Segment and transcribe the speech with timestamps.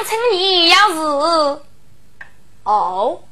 [0.00, 0.94] 夫人称你要是
[2.64, 3.22] 哦。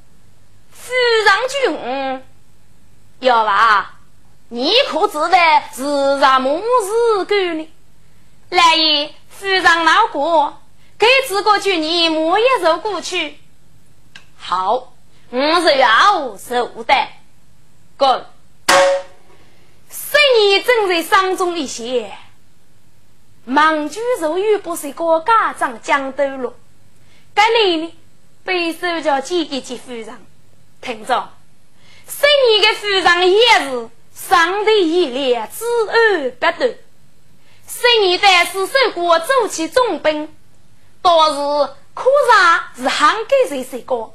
[0.70, 0.92] 夫
[1.24, 2.22] 人君，
[3.20, 3.94] 要吧？
[4.50, 5.28] 你可知道
[5.72, 7.68] 是啥么事干呢？
[8.50, 10.58] 来也，夫人老哥，
[10.98, 13.38] 给这个君你莫一走过去。
[14.36, 14.92] 好，
[15.30, 16.94] 我是要受的。
[17.96, 18.26] 滚！
[19.90, 22.12] 十年正在伤中一些，
[23.48, 26.52] 忙居如玉不是个家长讲斗了。
[27.32, 27.94] 该你呢？
[28.44, 30.06] 被手脚见一见夫人。
[30.82, 31.30] 听着，
[32.06, 36.58] 十年的夫人也是上帝一列，知恩不断。
[36.60, 40.28] 十年代是受过走起重兵，
[41.00, 44.14] 倒是可上是汉给谁谁过？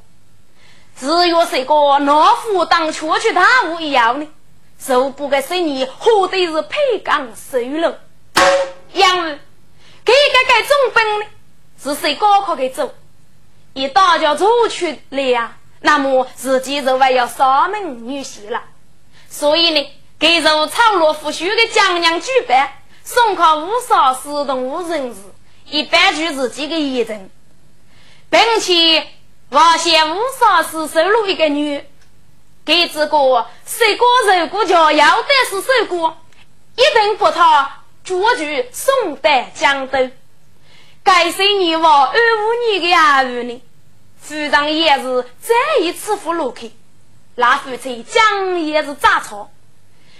[0.95, 4.27] 只有谁个老夫当初去大武一样呢？
[4.77, 7.99] 受不个十年，何得是配岗受了？
[8.93, 9.39] 因为
[10.05, 11.25] 给个个重兵呢，
[11.81, 12.93] 是谁高考给走？
[13.73, 15.57] 一大家出去了呀？
[15.81, 18.63] 那么自己就还要上门女婿了，
[19.29, 22.71] 所以呢，给如草罗夫婿的将娘举办，
[23.03, 25.21] 送考无少私动无人事，
[25.65, 27.29] 一般就自己的遗人，
[28.29, 29.07] 并且
[29.49, 31.83] 发现无少是收入一个女，
[32.63, 34.05] 给这个谁个
[34.39, 36.15] 如果叫要得是谁个，
[36.75, 40.11] 一定把他捉住送到江都，
[41.03, 43.61] 该是你我二五年的儿女呢？
[44.19, 46.71] 夫人也是再一次扶路去，
[47.35, 49.51] 那夫妻将也是杂草，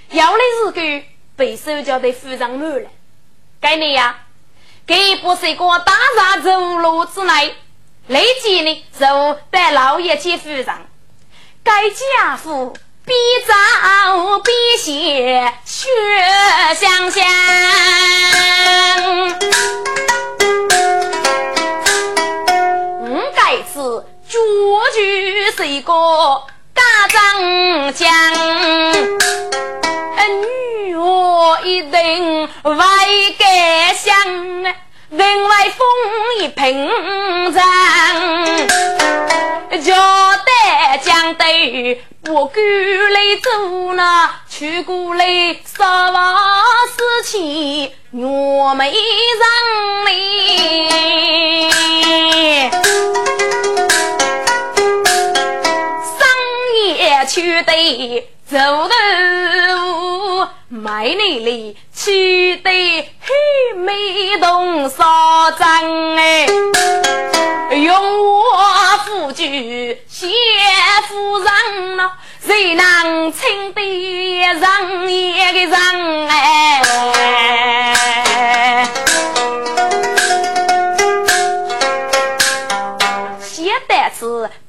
[0.09, 1.05] 要的日子
[1.35, 2.89] 被手脚的夫人满了。
[3.59, 4.19] 该你呀，
[4.85, 7.55] 给不是个大厦走路之内，
[8.07, 10.65] 立即呢就带老爷去夫人。
[11.63, 12.75] 该家父
[13.06, 13.14] 比
[13.46, 15.90] 早比先学
[16.75, 17.24] 香香。
[24.25, 24.40] 绝
[24.94, 25.94] 句是一个
[26.74, 28.09] 大长将，
[30.42, 32.75] 女我一定外
[33.38, 34.16] 敢想，
[35.09, 35.86] 人外风
[36.40, 36.90] 一平
[37.53, 37.62] 常，
[38.46, 38.93] 叫得
[42.24, 42.63] 不敢
[43.13, 45.25] 来走那，去过来
[45.66, 46.35] 什么
[46.96, 48.94] 事情我没让
[50.07, 50.13] 你。
[57.25, 62.69] 去得走路，买你里去得
[63.19, 66.46] 黑美动少张哎，
[67.75, 68.56] 用我
[69.06, 70.28] 夫君谢
[71.08, 72.12] 夫人呐，
[72.46, 73.81] 谁能称得
[74.62, 76.84] 上一个人哎？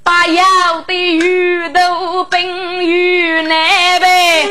[0.04, 4.50] 把要的鱼头冰鱼难呗，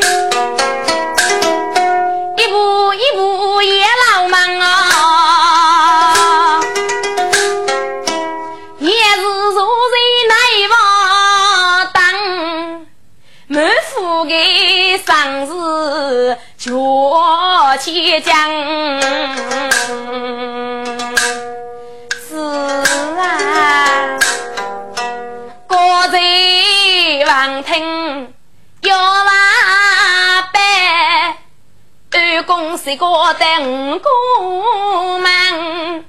[33.34, 36.04] 是个等公忙，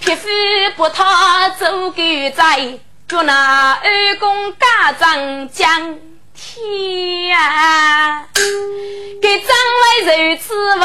[0.00, 0.28] 匹夫
[0.76, 1.04] 不讨
[1.56, 2.02] 做狗
[2.34, 5.98] 仔，就那二公家长讲
[6.34, 8.26] 天啊，
[9.22, 9.48] 给张
[10.04, 10.84] 为如此我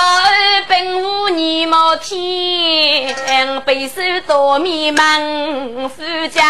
[0.67, 3.15] 本无你毛天，
[3.61, 6.43] 背手多迷茫夫将。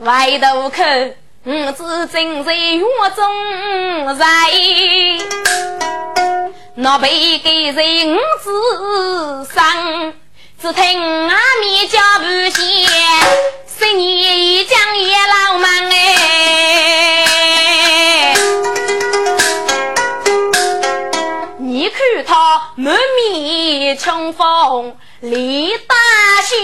[0.00, 1.14] 外头看，
[1.44, 2.80] 我只正在院
[3.16, 4.24] 中在，
[6.76, 10.14] 那被给人子伤，
[10.60, 12.64] 只听阿面叫不响，
[13.66, 15.96] 十年一将也老忙哎。
[21.58, 25.96] 你看他满面春风，里大
[26.44, 26.54] 雪。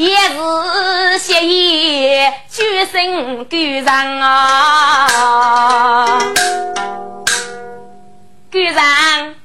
[0.00, 5.06] 也是谢业举身丢人啊！
[8.50, 9.36] 丢人，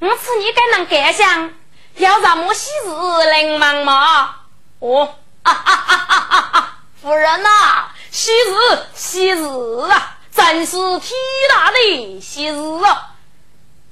[0.00, 1.50] 我此你该能敢想，
[1.96, 2.90] 要什么喜事
[3.30, 4.34] 来忙吗？
[4.80, 5.14] 哦，
[5.44, 6.78] 啊啊啊啊啊啊！
[7.00, 11.10] 夫人呐、啊，喜事喜啊，真是天
[11.48, 13.14] 大的喜事啊！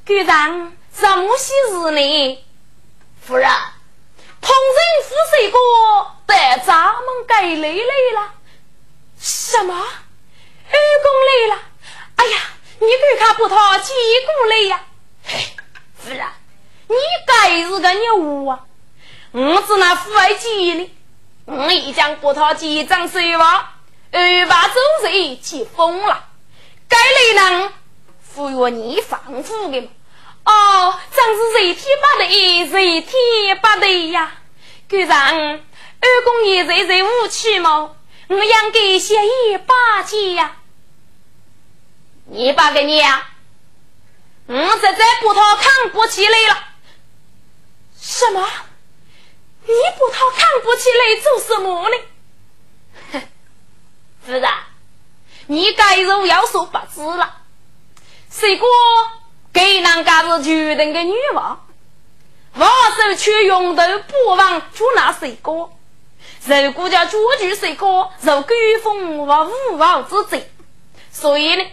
[0.04, 2.44] 丢人，什么喜事呢？
[3.26, 3.50] 夫人。
[4.40, 8.32] 同人夫谁过在咱们该来来了？
[9.18, 9.74] 什么？
[9.74, 11.62] 二公来了？
[12.16, 12.38] 哎呀，
[12.78, 13.92] 你给看葡萄结
[14.26, 14.80] 果来呀？
[15.24, 15.46] 嘿，
[15.94, 16.26] 夫人，
[16.88, 16.96] 你
[17.26, 18.64] 该是个牛啊！
[19.32, 20.90] 我是那父爱结的，
[21.44, 23.66] 我已将葡萄结账收完，
[24.12, 26.28] 二把周岁结封了。
[26.88, 27.72] 该来人
[28.20, 29.88] 赋予你放虎的吗？
[30.44, 34.32] 哦，真是谁天不对，谁天不对呀！
[34.88, 37.94] 局长，二公爷在在屋去吗？
[38.28, 40.56] 我应该先一把接呀。
[42.26, 43.26] 你把给你呀？
[44.46, 46.64] 我实在不讨看不起来了。
[48.00, 48.48] 什么？
[49.62, 51.96] 你不讨看不起来做什么呢？
[53.12, 53.22] 哼，
[54.26, 54.50] 夫人，
[55.46, 57.42] 你该肉要说不知了。
[58.30, 58.68] 谁过？
[59.52, 61.66] 给人家是决定的女王，
[62.54, 65.70] 王手却用头不忘捉拿谁哥？
[66.46, 68.48] 如果叫捉住谁哥，受官
[68.82, 70.50] 风和无王之罪。
[71.10, 71.64] 所以呢，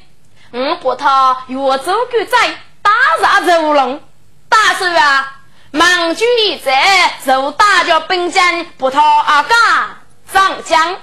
[0.52, 2.92] 我把他越走越窄，打
[3.22, 4.02] 杀走龙。
[4.50, 5.40] 大手啊，
[5.72, 9.58] 忙举一在，就大叫兵将把他阿干
[10.34, 10.98] 上将。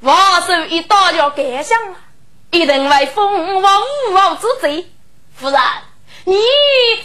[0.00, 1.96] 王手一打叫盖上了，
[2.50, 4.90] 一定为风和无王之罪。
[5.36, 5.60] 夫人。
[6.28, 6.36] 你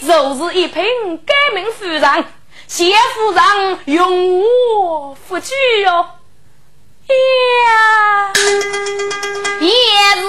[0.06, 0.84] 就是一品
[1.26, 2.26] 改名夫人，
[2.68, 4.44] 谢夫人永
[4.76, 5.54] 我福举
[5.86, 6.06] 哟
[7.66, 8.34] 呀，
[9.62, 9.70] 也
[10.20, 10.22] 是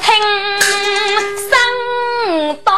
[0.00, 0.10] 听
[1.48, 2.72] 声道。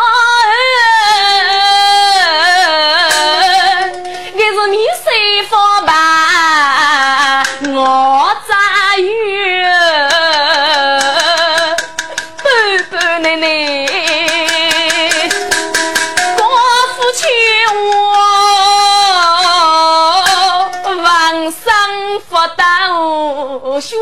[23.82, 23.96] 学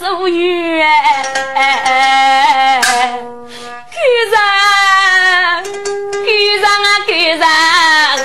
[0.00, 0.86] 手语，狗
[4.32, 4.40] 人，
[6.24, 7.12] 狗人啊狗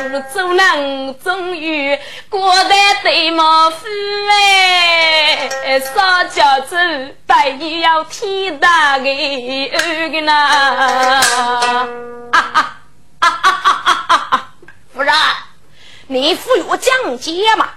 [0.07, 1.99] 人，做人终于
[2.29, 2.73] 过得
[3.03, 3.85] 对毛夫
[4.29, 6.79] 哎，啥叫做
[7.27, 10.31] 带你要天大的恩呢？
[10.31, 11.19] 啊
[12.31, 12.39] 啊
[13.19, 13.29] 啊啊啊
[14.31, 14.53] 啊！
[14.93, 15.13] 夫人，
[16.07, 17.67] 你赋予我讲解嘛？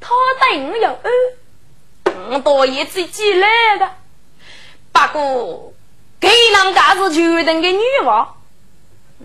[0.00, 1.12] 他等有恩。
[2.30, 3.90] 我多也自己来的，
[4.92, 5.72] 不过
[6.20, 8.34] 给人家是决定的女娃，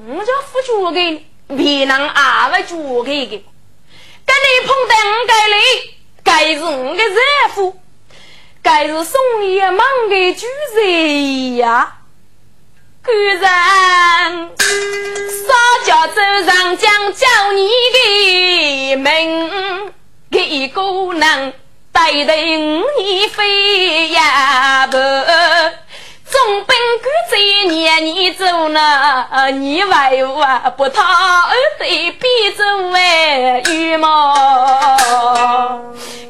[0.07, 3.43] 我叫付主给，别人阿不主给的。
[4.25, 5.57] 跟你碰到我该来，
[6.24, 7.77] 该是我的丈夫，
[8.62, 11.98] 该是送爷忙的主人呀。
[13.01, 13.50] 个人少
[15.83, 19.91] 叫走上将叫你的名，
[20.31, 20.81] 给一个
[21.13, 21.53] 人。
[21.93, 27.38] 带头五年飞呀不，总兵官在
[27.71, 34.33] 年年做呢，你为我不讨二对比做为羽毛。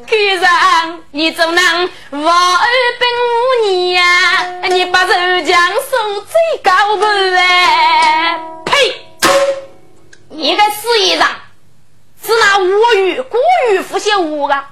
[0.06, 2.68] 官上你做能王二
[3.00, 8.38] 本五年呀，你把周江收最高不哎？
[8.66, 9.08] 呸！
[10.28, 11.26] 你个死衣裳，
[12.22, 13.38] 是那吴语古
[13.72, 14.66] 语复写我的？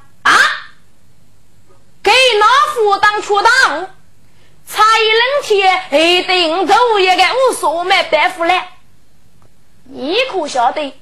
[2.91, 3.87] 给老夫当出大户，
[4.67, 8.67] 差一两天，一定走一个无所买白富来。
[9.85, 10.93] 你可晓得，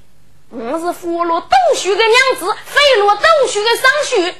[0.50, 4.36] 我是俘虏东徐的娘子，飞落东徐的尚书。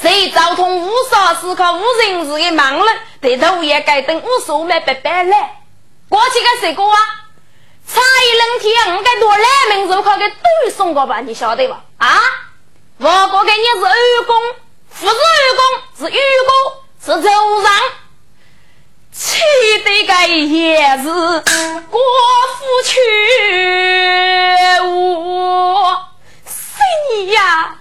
[0.00, 5.62] 谁遭通无少思考无人事的盲人，得头也该等无所买白白来。
[6.08, 6.98] 过去个谁过啊？
[7.86, 11.20] 差一两天，我该多来名肉靠给对送过吧？
[11.20, 11.84] 你晓得吧？
[11.98, 12.20] 啊？
[12.98, 14.36] 我过给你是二公。
[14.98, 15.18] 不是愚
[15.56, 15.60] 公，
[15.98, 16.50] 是愚公，
[17.04, 17.28] 是周
[17.62, 17.70] 上，
[19.12, 19.42] 气
[19.84, 22.00] 得个也是国
[22.56, 22.98] 夫去
[24.82, 24.88] 我
[26.46, 26.50] 是
[27.10, 27.76] 你呀，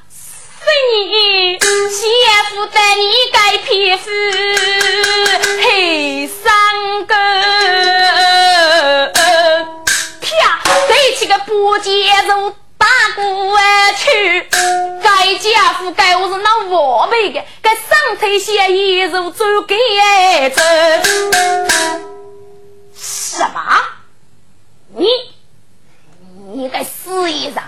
[0.60, 2.00] 是你先
[2.50, 4.12] 夫带你改皮肤
[5.64, 6.54] 黑三
[7.06, 7.16] 个，
[10.22, 10.28] 啪，
[10.90, 12.54] 对起个不接受。
[13.14, 13.58] 过
[13.98, 14.50] 去，
[15.04, 19.76] 该家夫该我是那王辈的，该上台写一如走给
[20.50, 20.62] 走。
[22.96, 23.60] 什么？
[24.96, 25.08] 你
[26.54, 27.64] 你该死一场！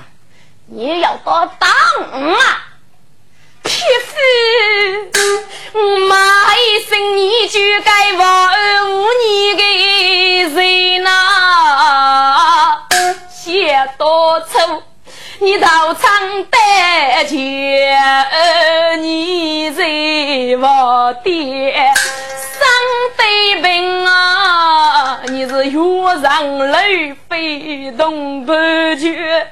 [0.69, 2.63] 你要多当啊！
[3.63, 3.71] 匹
[4.05, 4.13] 夫！
[6.07, 8.49] 骂一声你就该忘
[9.25, 9.63] 你的
[10.43, 12.81] 人呐！
[13.29, 14.83] 写多丑，
[15.39, 16.57] 你到场得
[17.25, 17.37] 见
[19.03, 19.83] 你在
[20.59, 21.73] 我的
[22.33, 22.67] 伤
[23.15, 25.19] 悲病啊！
[25.27, 25.79] 你是月
[26.23, 28.51] 上泪飞动不
[28.95, 29.47] 绝。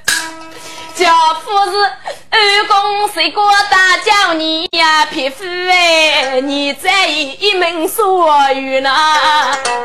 [0.96, 1.14] 家
[1.44, 1.78] 父是
[2.32, 8.90] 二公谁过大叫你呀，匹夫哎，你在一门所语呢？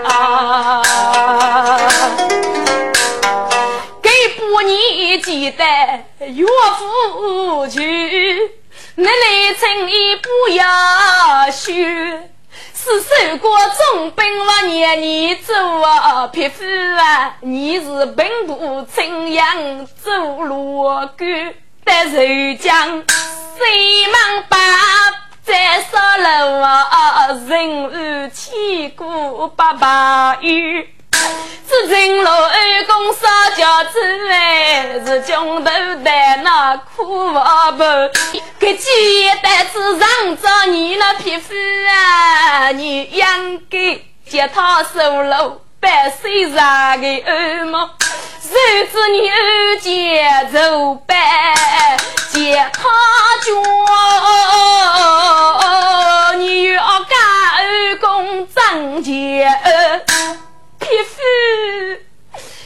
[0.05, 0.83] 啊
[4.11, 5.65] 给不你记得
[6.27, 8.51] 岳父去，
[8.97, 11.85] 奶奶诚意不要许。
[12.75, 13.51] 是受过
[13.93, 16.65] 重兵我年年走啊，匹夫
[16.99, 17.37] 啊！
[17.41, 20.83] 你是本部青阳走路
[21.17, 24.57] 官，但如今谁忙把
[25.45, 27.29] 在杀了啊？
[27.49, 30.89] 人儿千古八百余。
[31.69, 38.11] 是金楼二公烧饺子哎，是穷头的那苦娃婆，
[38.59, 41.55] 给几爷担子上着你那皮肤
[41.89, 43.25] 啊，你应
[43.71, 43.99] 该
[44.29, 47.79] 接他手了百岁上的耳目，
[48.41, 51.15] 谁知你二姐走败，
[52.33, 52.81] 接他
[56.33, 57.17] 脚，你要干
[57.57, 59.49] 二公挣钱。
[60.91, 61.23] 皮肤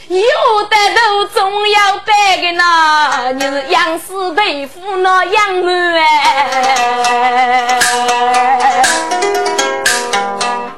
[0.07, 6.51] 有的都总要白的呢，你是杨氏大夫那杨门哎，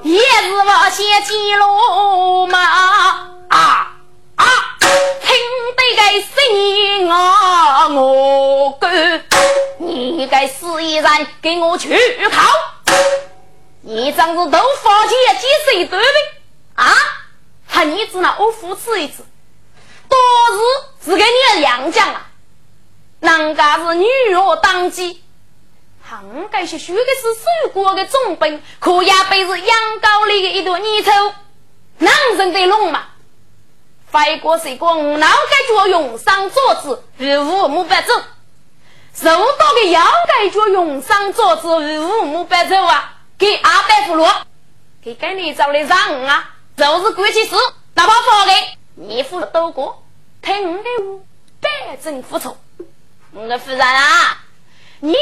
[0.03, 3.93] 也是我先记录嘛啊
[4.35, 4.45] 啊，
[4.77, 5.29] 听
[5.77, 8.89] 得个声啊我哥，
[9.77, 11.97] 你该死一人给我去
[12.29, 12.41] 考，
[13.83, 16.05] 你长子都发钱几岁对的
[16.75, 16.93] 啊？
[17.77, 19.23] 他儿子那我扶持一次，
[20.09, 20.17] 多
[21.03, 22.25] 是是给你的良将啊！
[23.19, 25.21] 人家是女儿当机，
[26.03, 31.35] 杭盖是学的是水果的重本，可也被是养高里的一朵泥鳅，
[31.99, 33.03] 男人的龙嘛？
[34.11, 38.15] 飞过水果，脑盖脚用上桌子，如无木白走；
[39.13, 43.17] 受到的腰盖脚用上桌子，如无木白走啊！
[43.37, 44.33] 给阿伯俘虏，
[45.03, 46.55] 给给你找的让啊！
[46.77, 47.55] 就是关起事，
[47.95, 48.51] 哪怕发给
[48.93, 50.03] 你付了多过，
[50.43, 51.19] 听我的话，
[51.59, 52.55] 百正服从。
[53.33, 54.37] 我的夫人啊，
[54.99, 55.15] 你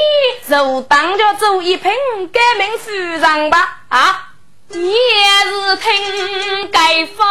[0.49, 1.89] 就当着做一品
[2.27, 4.33] 革命夫人吧啊！
[4.67, 7.23] 也是听该方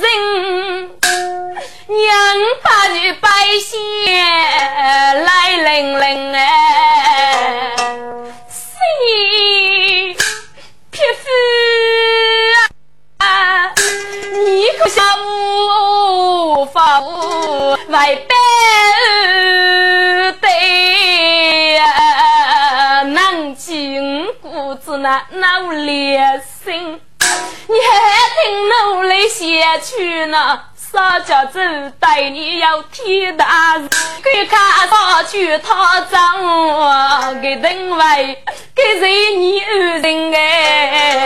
[0.00, 0.98] 人，
[1.86, 2.08] 娘
[2.64, 3.28] 把你百
[3.64, 3.80] 姓
[5.24, 6.51] 来领领哎，
[17.92, 18.26] 无外边
[20.40, 28.50] 对呀，难尽骨子那脑裂心，你还挺
[28.96, 30.62] 努力写去呢？
[30.74, 31.62] 啥叫做
[32.00, 33.90] 待你要天大事？
[34.24, 34.58] 给看
[34.88, 38.24] 上去他脏，给等外
[38.74, 41.24] 给谁你人哎？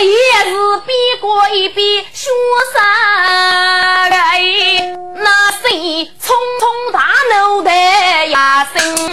[0.00, 2.30] 也是比过一比学
[2.72, 2.82] 生
[4.10, 7.00] 哎，那谁匆匆大
[7.34, 9.12] 脑袋呀生？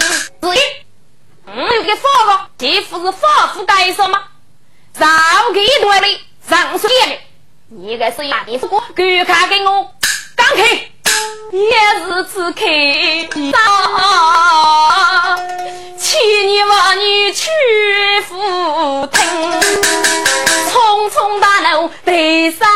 [1.46, 4.22] 嗯，有个法个，这副是法夫该说吗？
[4.98, 5.08] 上
[5.52, 7.18] 给多的，上水的，
[7.68, 9.90] 你个是亚的夫哥，给看给我
[10.36, 10.64] 刚开，
[11.52, 11.70] 也
[12.04, 12.60] 是此刻
[13.52, 13.56] 上，
[15.98, 17.48] 请你往你去
[22.50, 22.66] 生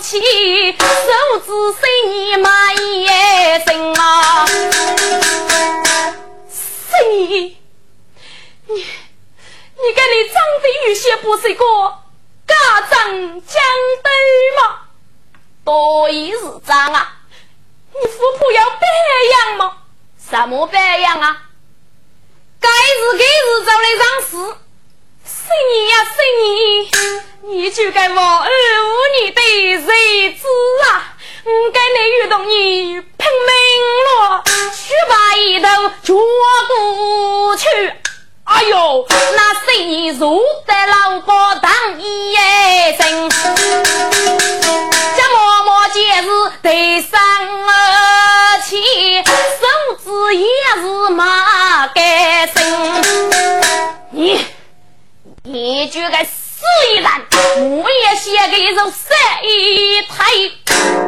[0.00, 0.20] 气，
[0.72, 3.06] 手指随你骂一
[3.66, 4.46] 声啊！
[6.48, 7.56] 是你，
[8.66, 11.64] 你，你跟你长得有些不是个
[12.46, 12.54] 家
[12.90, 13.62] 长讲
[14.02, 14.08] 的
[14.60, 14.60] 吗？
[15.64, 17.16] 多一是长啊！
[17.92, 18.86] 你夫妇要白
[19.32, 19.76] 养吗？
[20.30, 21.42] 什么白养啊？
[22.60, 24.30] 该日该日做的上事。
[25.24, 26.10] 是你呀，是
[26.42, 26.46] 你，
[27.50, 28.52] 你就该忘恩负
[29.24, 29.88] 义的日子
[30.84, 31.16] 啊！
[31.44, 33.50] 我该你遇到你配命
[34.04, 34.44] 了，
[34.76, 35.66] 去把一头
[36.02, 36.20] 捉
[36.68, 37.66] 过去。
[38.44, 42.36] 哎呦，那谁你坐在老伯当一
[42.98, 43.30] 声，
[45.16, 46.28] 这默默皆是
[46.60, 47.18] 得生
[48.62, 50.44] 气，手指也
[50.82, 52.54] 是马该生。
[54.10, 54.44] 你，
[55.44, 56.37] 你这个死
[56.90, 57.22] 一蛋，
[57.60, 60.24] 我也写给这三一太，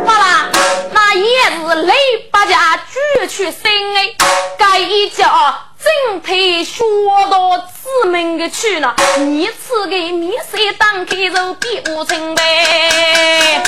[0.07, 0.51] 好啦，
[0.93, 1.95] 那也是雷
[2.31, 4.15] 八家举去生哎，
[4.59, 5.67] 该一家。
[5.83, 6.85] 正推学
[7.31, 13.63] 到子门的去了，你此个面色当给肉比我成呗，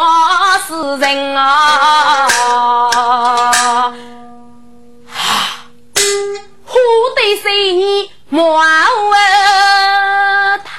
[0.00, 2.26] 冤死人啊！
[6.64, 6.78] 虎
[7.16, 8.10] 得谁你？
[8.28, 8.64] 莫问
[10.64, 10.78] 太，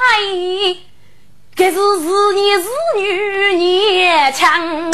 [1.56, 2.66] 这是是你是
[2.98, 4.94] 女年强命，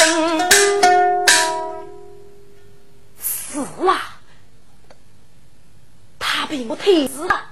[3.22, 4.17] 是啊，
[6.17, 7.46] 他被我太子了，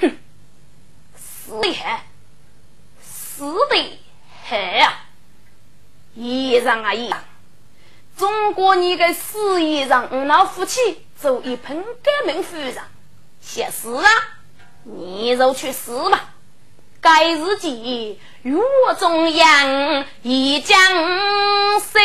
[0.00, 0.16] 哼，
[1.16, 1.98] 死的很，
[3.02, 3.98] 死的
[4.48, 5.05] 很啊，
[6.16, 7.16] 衣裳啊衣裳，
[8.18, 12.74] 中国你个死衣裳，我那夫妻做一盆革命夫人。
[13.40, 14.08] 写诗啊，
[14.82, 16.30] 你就去死吧！
[17.00, 20.76] 该日记与我中央一将
[21.78, 22.02] 心，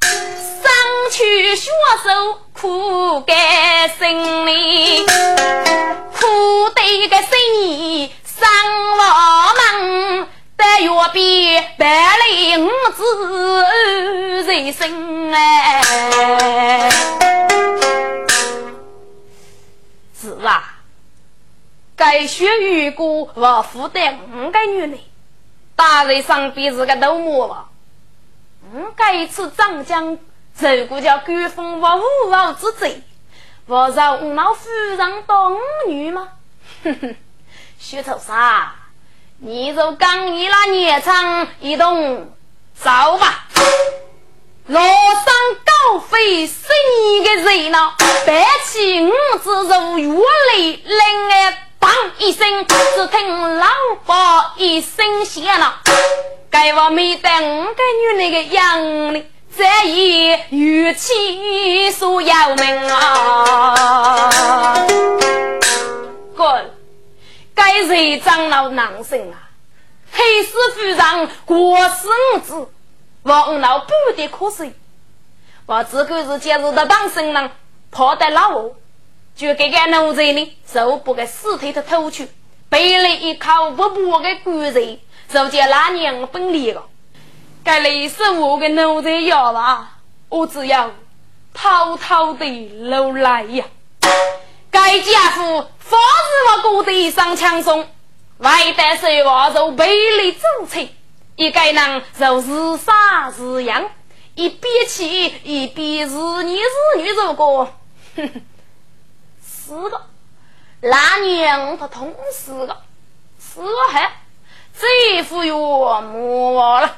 [0.00, 0.72] 上
[1.10, 1.70] 去学
[2.02, 8.48] 手苦该心里，苦得个心上
[8.96, 13.64] 我门，但愿比百里五子
[14.46, 15.82] 人生哎。
[20.20, 20.78] 是啊，
[21.96, 24.98] 该学语歌我负担五个女人，
[25.76, 27.68] 大人上边是个头目吧？
[28.72, 30.18] 五该次长江
[30.58, 33.02] 如果叫官风我无王之罪，
[33.66, 35.56] 我让我老夫人当
[35.88, 36.28] 女吗？
[36.84, 37.16] 哼哼，
[37.78, 38.74] 徐头沙，
[39.38, 42.32] 你就刚一那年长一动，
[42.74, 43.46] 走吧。
[44.66, 44.88] 老上
[45.64, 46.54] 高飞十
[46.88, 47.92] 你个人呢，
[48.26, 49.10] 白起五
[49.42, 49.50] 子
[50.00, 50.20] 如月
[50.54, 50.98] 雷，令
[51.32, 53.66] 儿当一声，只听老
[54.06, 55.80] 伯一声响了。
[56.48, 57.82] 该我没得五个
[58.14, 64.86] 女人的样哩，这一语气所要命啊！
[66.34, 66.64] 哥，
[67.54, 69.48] 该谁长老难生啊？
[70.12, 72.68] 黑师傅上过世五子。
[73.22, 74.74] 王老不得可惜，
[75.64, 77.50] 我这个是今日的当生人，
[77.90, 78.76] 跑得老我，
[79.34, 82.28] 就给个奴才呢，手不给尸体的偷去，
[82.68, 84.98] 背了一口不薄的骨肉，
[85.30, 86.84] 就叫那娘分裂了。
[87.64, 90.90] 该累死我的奴才要吧，我只要
[91.54, 93.64] 偷偷的留来呀。
[95.02, 97.88] 家父防止我过得上枪松，
[98.38, 100.86] 外带水我就背离走车。
[101.36, 103.90] 一个人就是杀是养，
[104.34, 107.64] 一边气一边 是女是女，如果，
[108.16, 108.42] 哼哼，
[109.42, 110.00] 四个，
[110.80, 112.76] 那娘他同四个，
[113.38, 114.12] 四个还
[114.78, 116.96] 这副月没了。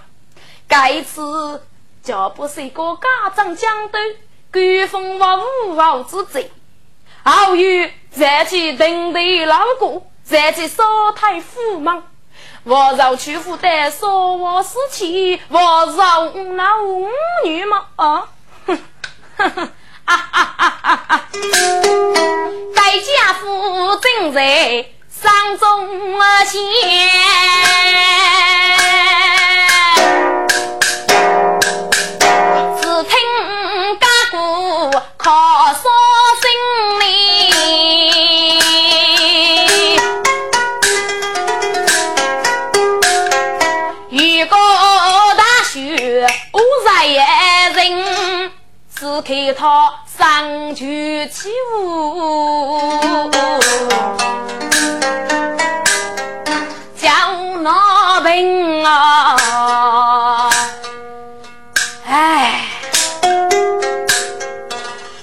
[0.69, 1.63] 该次
[2.03, 3.99] 就不是一个家长讲的，
[4.53, 6.51] 官风话无王之贼，
[7.33, 10.85] 后有再去登对老哥，再去烧
[11.15, 12.03] 太驸马。
[12.65, 15.59] 我饶屈服的说我事情，我
[15.97, 17.09] 饶那五
[17.45, 17.87] 女吗？
[17.97, 18.29] 啊，
[18.67, 18.79] 哼，
[19.37, 19.71] 哈哈，
[20.05, 21.29] 啊啊啊啊啊！
[22.75, 26.61] 该家父正在上中前，
[49.17, 53.31] 只看他上去起舞，
[57.01, 57.09] 叫
[57.63, 60.51] 那病啊！
[62.07, 62.61] 哎，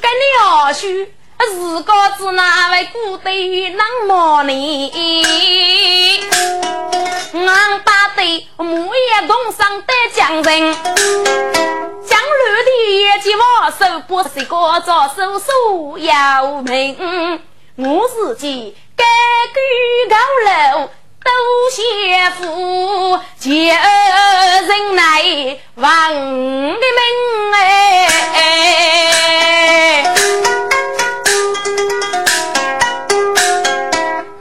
[0.02, 3.32] 跟你二叔是个子那位古代
[3.76, 6.20] 那么呢？
[7.34, 10.76] 俺打的木叶东上的匠人，
[12.06, 12.90] 将绿的。
[12.90, 17.42] 一见我手不是个做手术要命，
[17.78, 19.04] 我自己该
[19.54, 19.60] 居
[20.10, 20.16] 高
[20.78, 20.90] 楼。
[21.24, 21.32] 都
[21.72, 25.02] 谢福，借人来
[25.76, 27.02] 望的门
[27.54, 28.38] 哎，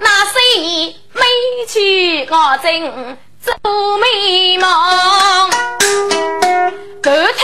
[0.01, 0.37] 那谁
[1.13, 1.23] 没
[1.69, 2.67] 去我正
[3.41, 3.55] 做
[3.99, 4.69] 美梦？
[7.01, 7.42] 都听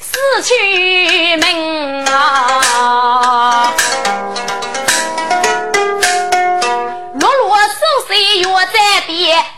[0.00, 3.72] 死去门啊！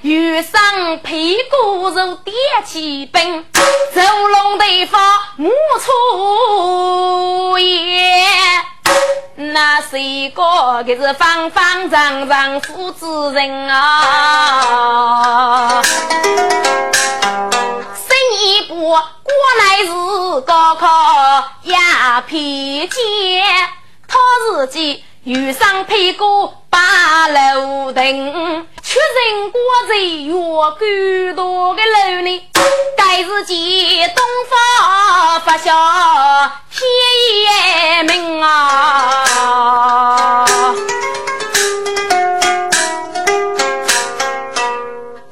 [0.03, 2.35] 遇上屁股肉点
[2.65, 5.01] 起兵，走龙对方
[5.39, 8.25] 无出言。
[9.37, 10.43] 那是一个
[10.85, 13.83] 可是方方正正父子人啊！
[18.89, 20.87] 生一部果乃是高考
[21.65, 23.45] 压偏见，
[24.07, 24.17] 他
[24.51, 28.67] 自己遇上屁股把楼顶。
[28.83, 32.51] 确认果然越古多的楼呢，
[32.97, 39.67] 该是见东方发下天命啊！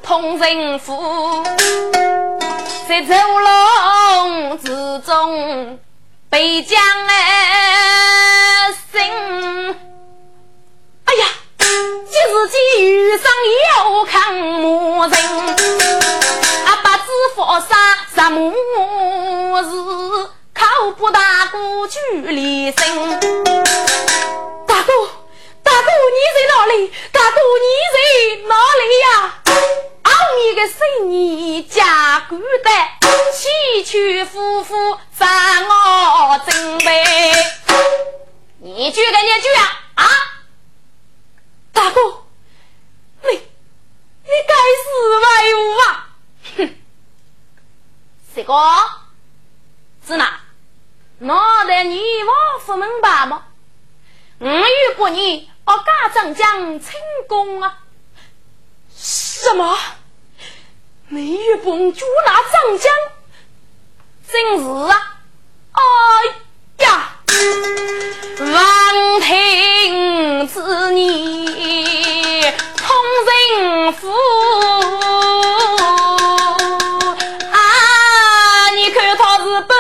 [0.03, 1.43] 同人府
[2.97, 4.69] 在走廊之
[5.01, 5.79] 中
[6.31, 9.77] 被将哎生。
[12.09, 12.57] 自己
[12.93, 13.25] 遇上
[13.69, 15.11] 要看母人，
[16.65, 17.05] 阿爸子
[17.35, 17.77] 佛杀
[18.15, 18.53] 什么
[19.65, 19.69] 事？
[20.55, 20.65] 靠
[20.97, 22.79] 不大哥距离身。
[24.67, 24.93] 大哥，
[25.63, 26.93] 大哥你在哪里？
[27.13, 28.06] 大哥你在？
[31.05, 32.71] 你家姑的，
[33.33, 35.29] 崎岖夫妇让
[35.69, 37.05] 我准备。
[38.59, 40.05] 你去跟你去啊啊！
[41.73, 42.01] 大哥，
[43.23, 46.09] 你你该死外物啊！
[46.57, 46.75] 哼，
[48.35, 48.55] 这个
[50.07, 50.41] 是哪？
[51.19, 53.45] 脑袋你我不明白吗？
[54.39, 56.93] 我与过你，我家长将成
[57.29, 57.79] 功啊！
[58.97, 59.79] 什么？
[61.09, 62.93] 你与本主那长江？
[64.29, 64.93] 真是啊！
[65.73, 65.81] 哎
[66.85, 67.17] 呀！
[68.41, 70.59] 王庭之
[70.91, 72.43] 女，
[72.77, 72.87] 通
[73.25, 74.11] 人府
[77.53, 77.55] 啊！
[78.75, 79.71] 你看他是笨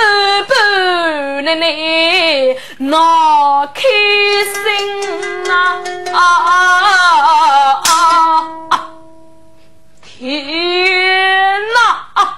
[0.47, 1.67] 笨的呢，
[2.79, 4.62] 闹开心
[5.51, 5.53] 啊！
[6.12, 6.51] 啊啊
[7.19, 7.65] 啊！
[10.27, 10.43] 天
[11.73, 12.36] 哪！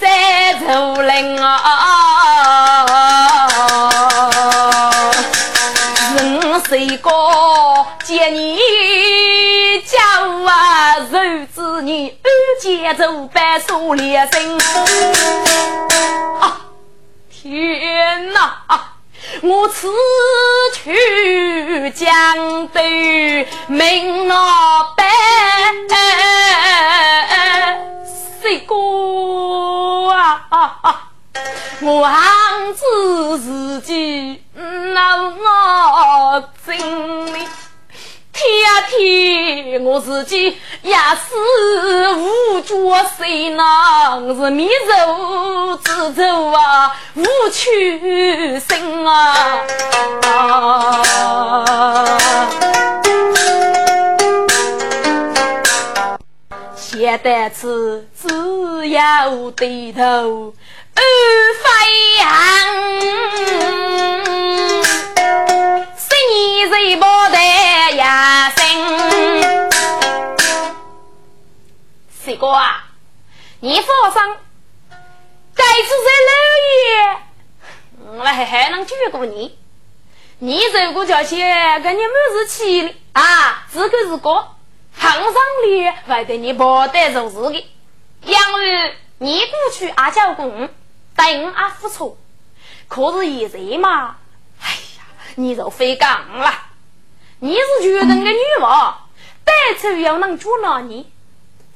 [0.00, 1.50] 在竹林啊，
[6.16, 7.10] 人谁个
[8.02, 8.58] 见你？
[10.46, 14.58] 啊，如子你安节奏般说连声。
[16.40, 16.60] 啊，
[17.30, 18.62] 天哪！
[19.42, 19.88] 我此
[20.74, 25.04] 去将对命啊白，
[31.86, 36.74] 我恨自己那我真
[37.26, 37.46] 理。
[38.32, 38.42] 天
[38.88, 41.34] 天我自己也是
[42.16, 42.74] 无脚
[43.16, 49.44] 谁能是迷肉之走啊，无取生啊！
[56.74, 60.52] 现在此只要低头
[60.94, 61.02] 飞
[62.18, 62.24] 扬。
[66.26, 67.36] 你是不得
[67.96, 68.58] 呀生，
[72.10, 72.84] 四哥啊，
[73.60, 74.20] 你放心，
[75.54, 76.32] 这次在老
[76.80, 79.58] 爷，我还还能救过你。
[80.38, 84.48] 你如果叫去跟你没事气啊，这个是个
[84.96, 85.32] 行上
[85.66, 87.64] 里会给你不得做事的。
[88.22, 90.68] 因为你过去阿交公
[91.16, 92.18] 对我阿付出，
[92.88, 94.16] 可是现在嘛，
[94.60, 95.04] 哎呀，
[95.36, 96.52] 你就非讲了。
[97.38, 99.08] 你是绝人的女王，
[99.44, 101.10] 带出要能捉拿你，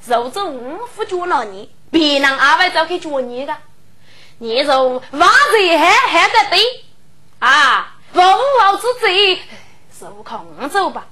[0.06, 3.54] 受着五夫捉拿你，别人阿外就去捉你的。
[4.38, 6.60] 你就往这还还得对
[7.40, 7.96] 啊！
[8.14, 9.42] 无后之罪，
[9.98, 11.06] 受控走吧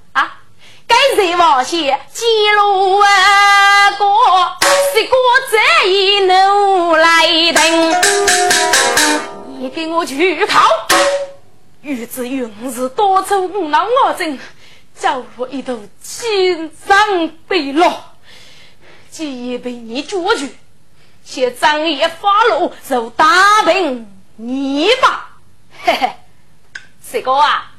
[0.87, 0.95] 啊！
[0.97, 4.07] 该谁往些记录啊过，
[4.93, 5.17] 是过
[5.51, 8.01] 这一路来等。
[9.59, 10.61] 你给我去考，
[11.81, 14.39] 玉子云是多愁恼我真，
[14.97, 17.93] 叫我一头青山白落，
[19.09, 20.47] 既被你捉住，
[21.23, 25.29] 先张爷发怒，就打平你吧，
[25.83, 26.11] 嘿嘿。
[27.01, 27.71] 四哥啊，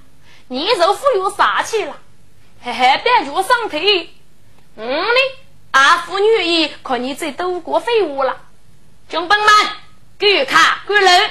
[0.49, 1.97] 你这富有杀气了，
[2.69, 4.11] 嘿嘿，别脚上腿。
[4.77, 5.05] 嗯呢，
[5.71, 8.37] 阿父女意可你这都过废物了。
[9.09, 9.49] 军兵们，
[10.19, 11.31] 给卡给人，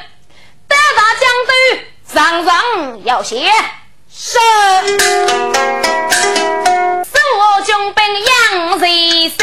[0.68, 1.54] 打打将都，
[2.16, 3.52] 上上要写。
[4.12, 4.40] 是，
[7.06, 9.38] 送我军兵杨瑞生。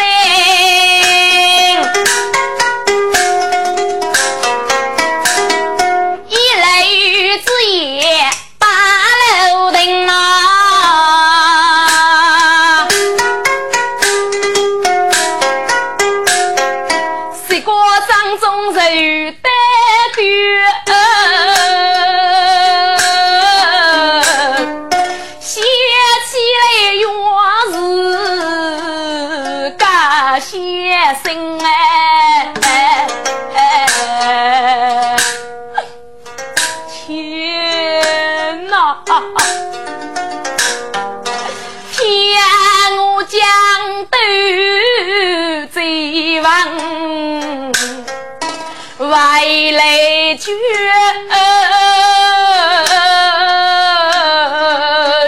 [48.98, 49.40] 外
[49.72, 50.52] 来绝，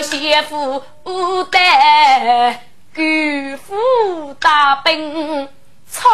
[0.02, 0.82] 先夫
[1.50, 2.60] 带
[2.94, 3.00] 姑
[3.66, 5.48] 父大兵
[5.90, 6.10] 操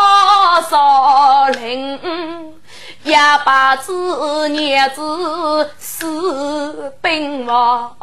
[0.71, 1.99] 少林，
[3.03, 3.13] 一
[3.45, 7.97] 把子娘子死兵亡，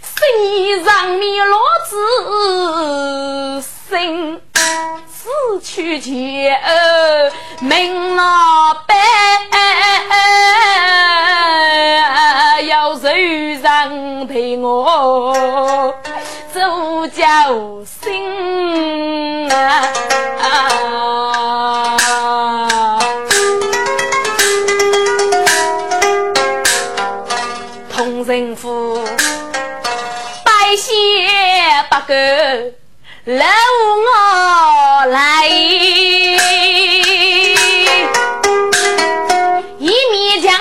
[0.00, 4.40] 身上面落子心。
[5.62, 6.60] 去前，
[7.60, 8.96] 命老板
[12.66, 15.94] 要受人陪我
[16.52, 17.22] 做教
[17.84, 19.88] 心啊！
[27.94, 29.02] 同人夫，
[30.44, 30.92] 百姓
[31.88, 32.14] 不够。
[33.24, 33.44] 留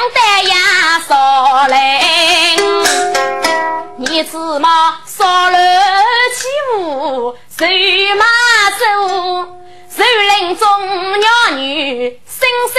[0.02, 0.56] 面将丹呀
[1.08, 2.02] 少来，
[3.98, 5.58] 你只嘛少了
[6.34, 8.26] 起舞，谁马
[8.80, 8.86] 走，
[9.96, 10.04] 谁
[10.40, 10.68] 林中
[11.20, 12.76] 鸟女声声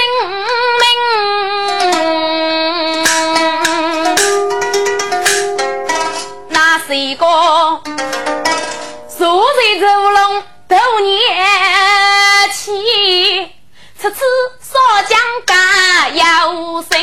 [16.15, 17.01] 有声，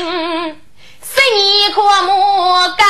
[1.02, 2.86] 十年可莫讲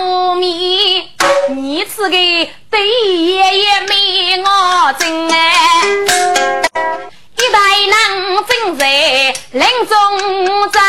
[0.00, 1.10] 无米，
[1.48, 2.16] 你此个
[2.70, 5.82] 对爷爷没我真哎，
[7.36, 7.92] 一代人
[8.46, 8.86] 正在
[9.50, 9.96] 林中
[10.70, 10.80] 长，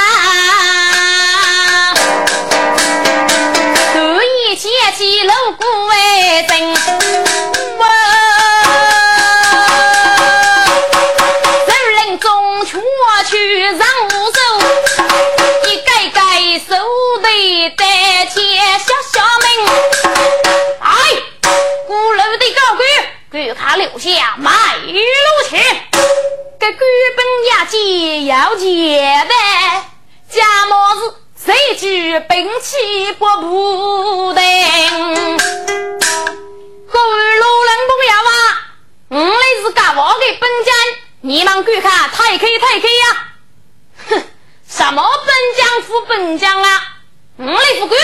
[3.93, 6.53] 可以掀起锣鼓为真。
[17.69, 17.88] 头担
[18.28, 19.45] 起小小门。
[20.82, 20.91] 哎，
[21.88, 22.86] 鼓楼的高官
[23.32, 25.63] 给他留下卖路钱，
[26.60, 26.80] 给官
[27.15, 29.34] 本押解要钱的，
[30.30, 31.13] 假冒是
[31.45, 34.43] 谁举兵器不不等？
[36.91, 38.32] 各位路人朋友啊，
[39.10, 40.76] 我来是干我的本将，
[41.21, 43.28] 你们观看，太开太开呀！
[44.10, 44.23] 哼，
[44.67, 46.89] 什么本将副本将啊？
[47.35, 47.99] 我来副官，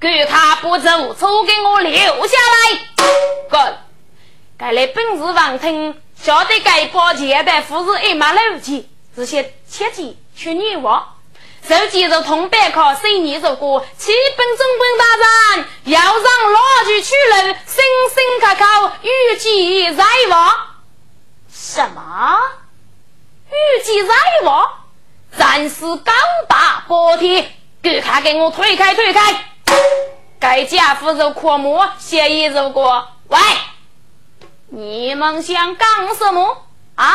[0.00, 3.06] 给他不走，错给我留下来。
[3.48, 3.78] 哥，
[4.58, 11.14] 该来本是王听，晓得该包钱的富是一马六钱，这些切记去女娃。
[11.68, 15.04] 手机如同白考，谁你如果七本总本大
[15.56, 20.52] 人要让老去取路，声声开口，预计在望。
[21.52, 22.38] 什么？
[23.50, 24.68] 预计在望？
[25.38, 26.12] 战士高
[26.48, 29.44] 大波天，给他给我推开推开！
[30.40, 33.08] 该家伙如阔木，协议如果。
[33.28, 33.38] 喂，
[34.68, 37.14] 你们想干什么啊？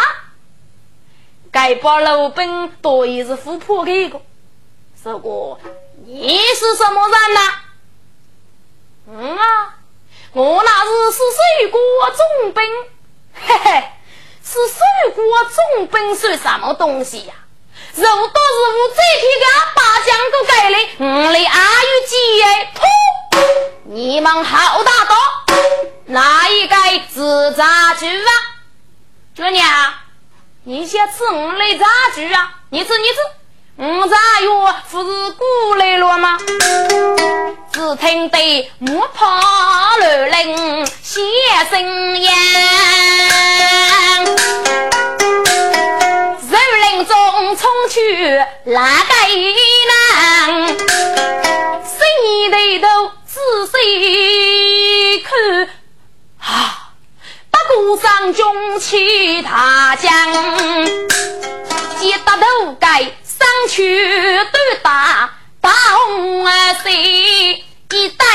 [1.51, 4.21] 该把老本多一是富婆给个。
[5.03, 5.59] 如果
[6.05, 7.41] 你是什么人呐？
[9.05, 9.75] 嗯啊，
[10.31, 11.79] 我那是是水果
[12.41, 12.63] 总兵，
[13.33, 13.83] 嘿嘿，
[14.43, 17.33] 是水果总兵算什么东西呀？
[17.95, 22.11] 如果是我这天个把将都改了，我的阿玉姐
[22.43, 22.77] 哎，噗！
[23.85, 25.15] 你们好大刀，
[26.05, 26.75] 哪一个
[27.13, 28.31] 是杂剧啊？
[29.35, 29.93] 姑娘，
[30.63, 32.53] 你先吃我的杂剧啊？
[32.69, 33.15] 你吃，你吃。
[33.75, 36.37] 五杂药不是过来了吗？
[37.71, 39.25] 只听得木炮
[39.97, 41.23] 乱铃响
[41.71, 42.31] 声扬，
[48.65, 49.13] 哪个
[49.89, 50.67] 男？
[51.83, 51.97] 心
[52.51, 52.87] 里头
[53.25, 55.31] 仔细看，
[56.39, 56.91] 啊，
[57.51, 60.11] 八股上中去他江，
[61.99, 63.11] 接得头盖。
[63.25, 63.75] 上去
[64.51, 68.25] 都打大红色，一打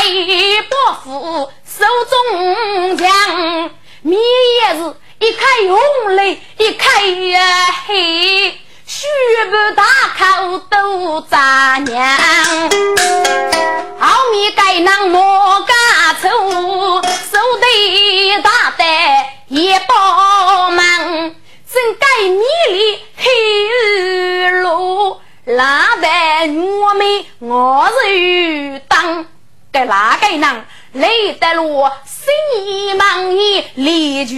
[29.79, 30.65] 该哪个人
[30.95, 34.35] 累得落心忙意离绝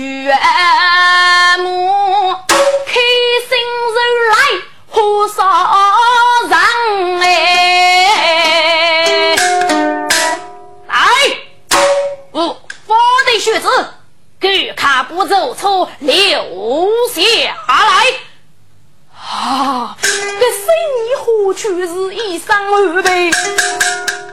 [1.59, 2.35] 目，
[2.85, 2.93] 开
[3.49, 3.57] 心
[3.95, 3.99] 日
[4.29, 4.37] 来
[4.91, 5.41] 何少
[6.47, 6.53] 人
[7.23, 7.27] 哎？
[10.89, 10.95] 来，
[12.33, 13.95] 我发的学子。
[14.39, 16.11] 给卡不走错，留
[17.15, 17.23] 下
[17.67, 18.05] 来。
[19.21, 19.97] 啊！
[20.03, 20.65] 这生
[20.97, 23.31] 意何处是一生二倍？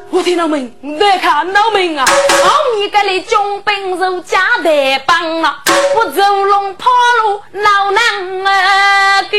[0.10, 0.72] 我听到没？
[0.82, 2.06] 没看到没啊？
[2.06, 5.62] 后面个里军兵如加代帮啊，
[5.94, 6.90] 不走龙跑
[7.22, 9.22] 路老难啊！
[9.24, 9.30] 的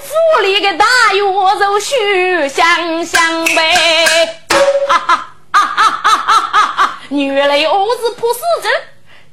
[0.00, 4.40] 府里的大院如许香香呗。
[4.88, 6.98] 哈哈哈哈哈哈哈！
[7.10, 8.68] 原来我是破死者。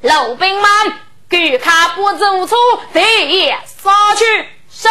[0.01, 0.69] 老兵们，
[1.29, 2.57] 给卡不走错，
[2.93, 3.49] 第
[3.81, 4.49] 杀去！
[4.83, 4.89] 是。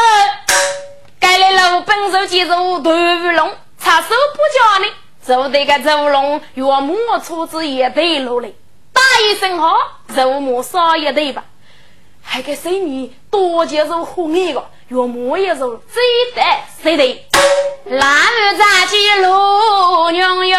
[1.21, 4.87] 该来老兵手记住屠龙，插手不叫你，
[5.27, 8.51] 就得个屠龙越磨车子也得落来。
[8.95, 9.77] 打一声好，
[10.09, 11.45] 肉磨少一对吧？
[12.23, 16.03] 还给谁你多接受红一个，越磨一手，最
[16.35, 16.43] 得
[16.83, 17.27] 谁的？
[17.85, 20.59] 男儿扎起路娘娘。